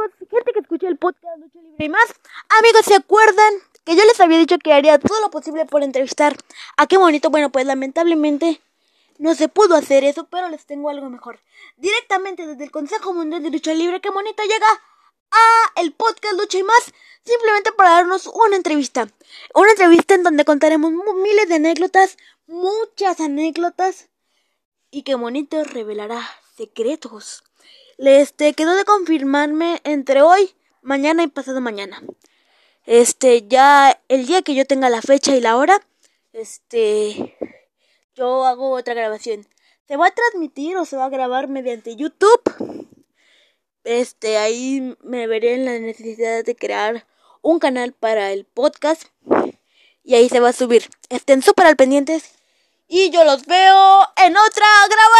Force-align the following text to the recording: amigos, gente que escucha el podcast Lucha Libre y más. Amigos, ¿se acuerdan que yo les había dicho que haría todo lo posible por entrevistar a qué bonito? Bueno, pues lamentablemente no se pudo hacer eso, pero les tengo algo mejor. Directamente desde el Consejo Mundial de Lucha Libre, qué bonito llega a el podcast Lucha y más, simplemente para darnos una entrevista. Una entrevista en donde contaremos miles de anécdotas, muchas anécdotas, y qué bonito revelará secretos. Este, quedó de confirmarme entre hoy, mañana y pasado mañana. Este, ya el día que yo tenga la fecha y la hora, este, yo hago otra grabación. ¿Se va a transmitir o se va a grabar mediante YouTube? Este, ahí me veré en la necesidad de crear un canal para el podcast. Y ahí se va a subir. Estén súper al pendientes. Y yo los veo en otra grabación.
amigos, 0.00 0.28
gente 0.30 0.52
que 0.52 0.60
escucha 0.60 0.88
el 0.88 0.96
podcast 0.96 1.38
Lucha 1.38 1.60
Libre 1.60 1.84
y 1.84 1.88
más. 1.88 2.06
Amigos, 2.58 2.84
¿se 2.84 2.94
acuerdan 2.94 3.54
que 3.84 3.96
yo 3.96 4.04
les 4.04 4.20
había 4.20 4.38
dicho 4.38 4.58
que 4.58 4.72
haría 4.72 4.98
todo 4.98 5.20
lo 5.20 5.30
posible 5.30 5.66
por 5.66 5.82
entrevistar 5.82 6.36
a 6.76 6.86
qué 6.86 6.96
bonito? 6.96 7.30
Bueno, 7.30 7.50
pues 7.50 7.66
lamentablemente 7.66 8.60
no 9.18 9.34
se 9.34 9.48
pudo 9.48 9.74
hacer 9.74 10.04
eso, 10.04 10.26
pero 10.30 10.48
les 10.48 10.64
tengo 10.66 10.90
algo 10.90 11.10
mejor. 11.10 11.40
Directamente 11.76 12.46
desde 12.46 12.64
el 12.64 12.70
Consejo 12.70 13.12
Mundial 13.12 13.42
de 13.42 13.50
Lucha 13.50 13.74
Libre, 13.74 14.00
qué 14.00 14.10
bonito 14.10 14.42
llega 14.42 14.66
a 15.32 15.80
el 15.80 15.92
podcast 15.92 16.34
Lucha 16.34 16.58
y 16.58 16.62
más, 16.62 16.92
simplemente 17.24 17.72
para 17.72 17.90
darnos 17.90 18.26
una 18.26 18.56
entrevista. 18.56 19.08
Una 19.54 19.70
entrevista 19.70 20.14
en 20.14 20.22
donde 20.22 20.44
contaremos 20.44 20.92
miles 20.92 21.48
de 21.48 21.56
anécdotas, 21.56 22.16
muchas 22.46 23.20
anécdotas, 23.20 24.08
y 24.90 25.02
qué 25.02 25.14
bonito 25.14 25.62
revelará 25.62 26.20
secretos. 26.56 27.44
Este, 28.02 28.54
quedó 28.54 28.74
de 28.76 28.86
confirmarme 28.86 29.80
entre 29.84 30.22
hoy, 30.22 30.54
mañana 30.80 31.22
y 31.22 31.26
pasado 31.26 31.60
mañana. 31.60 32.02
Este, 32.86 33.46
ya 33.46 34.00
el 34.08 34.26
día 34.26 34.40
que 34.40 34.54
yo 34.54 34.64
tenga 34.64 34.88
la 34.88 35.02
fecha 35.02 35.36
y 35.36 35.40
la 35.40 35.58
hora, 35.58 35.78
este, 36.32 37.36
yo 38.14 38.46
hago 38.46 38.70
otra 38.70 38.94
grabación. 38.94 39.46
¿Se 39.86 39.98
va 39.98 40.06
a 40.06 40.14
transmitir 40.14 40.78
o 40.78 40.86
se 40.86 40.96
va 40.96 41.04
a 41.04 41.10
grabar 41.10 41.48
mediante 41.48 41.94
YouTube? 41.94 42.88
Este, 43.84 44.38
ahí 44.38 44.96
me 45.02 45.26
veré 45.26 45.54
en 45.54 45.66
la 45.66 45.78
necesidad 45.78 46.42
de 46.42 46.56
crear 46.56 47.06
un 47.42 47.58
canal 47.58 47.92
para 47.92 48.32
el 48.32 48.46
podcast. 48.46 49.04
Y 50.02 50.14
ahí 50.14 50.30
se 50.30 50.40
va 50.40 50.48
a 50.48 50.54
subir. 50.54 50.88
Estén 51.10 51.42
súper 51.42 51.66
al 51.66 51.76
pendientes. 51.76 52.32
Y 52.88 53.10
yo 53.10 53.24
los 53.24 53.44
veo 53.44 54.00
en 54.16 54.36
otra 54.38 54.66
grabación. 54.88 55.19